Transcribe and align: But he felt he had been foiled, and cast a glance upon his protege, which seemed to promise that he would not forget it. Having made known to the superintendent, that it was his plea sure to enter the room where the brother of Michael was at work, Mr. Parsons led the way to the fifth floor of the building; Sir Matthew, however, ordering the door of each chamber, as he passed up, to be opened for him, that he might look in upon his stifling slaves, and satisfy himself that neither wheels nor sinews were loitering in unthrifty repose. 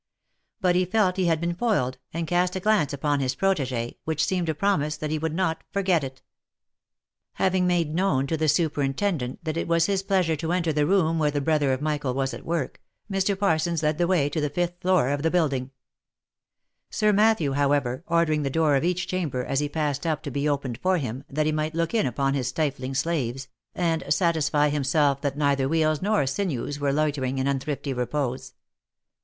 But 0.61 0.75
he 0.75 0.83
felt 0.83 1.17
he 1.17 1.25
had 1.27 1.39
been 1.39 1.53
foiled, 1.53 1.99
and 2.11 2.25
cast 2.25 2.55
a 2.55 2.59
glance 2.59 2.91
upon 2.91 3.19
his 3.19 3.35
protege, 3.35 3.97
which 4.03 4.25
seemed 4.25 4.47
to 4.47 4.55
promise 4.55 4.97
that 4.97 5.11
he 5.11 5.19
would 5.19 5.35
not 5.35 5.63
forget 5.71 6.03
it. 6.03 6.23
Having 7.33 7.67
made 7.67 7.93
known 7.93 8.25
to 8.25 8.35
the 8.35 8.49
superintendent, 8.49 9.43
that 9.43 9.57
it 9.57 9.67
was 9.67 9.85
his 9.85 10.01
plea 10.01 10.23
sure 10.23 10.35
to 10.37 10.53
enter 10.53 10.73
the 10.73 10.87
room 10.87 11.19
where 11.19 11.29
the 11.29 11.39
brother 11.39 11.71
of 11.71 11.83
Michael 11.83 12.15
was 12.15 12.33
at 12.33 12.43
work, 12.47 12.81
Mr. 13.11 13.37
Parsons 13.37 13.83
led 13.83 13.99
the 13.99 14.07
way 14.07 14.27
to 14.27 14.41
the 14.41 14.49
fifth 14.49 14.73
floor 14.81 15.09
of 15.09 15.21
the 15.21 15.29
building; 15.29 15.69
Sir 16.89 17.13
Matthew, 17.13 17.51
however, 17.51 18.03
ordering 18.07 18.41
the 18.41 18.49
door 18.49 18.75
of 18.75 18.83
each 18.83 19.05
chamber, 19.05 19.45
as 19.45 19.59
he 19.59 19.69
passed 19.69 20.07
up, 20.07 20.23
to 20.23 20.31
be 20.31 20.49
opened 20.49 20.79
for 20.79 20.97
him, 20.97 21.23
that 21.29 21.45
he 21.45 21.51
might 21.51 21.75
look 21.75 21.93
in 21.93 22.07
upon 22.07 22.33
his 22.33 22.47
stifling 22.47 22.95
slaves, 22.95 23.49
and 23.75 24.03
satisfy 24.09 24.69
himself 24.69 25.21
that 25.21 25.37
neither 25.37 25.69
wheels 25.69 26.01
nor 26.01 26.25
sinews 26.25 26.79
were 26.79 26.91
loitering 26.91 27.37
in 27.37 27.45
unthrifty 27.45 27.93
repose. 27.93 28.55